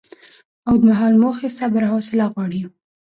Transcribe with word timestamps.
اوږدمهاله 0.67 1.17
موخې 1.23 1.49
صبر 1.57 1.81
او 1.87 1.91
حوصله 1.93 2.25
غواړي. 2.33 2.61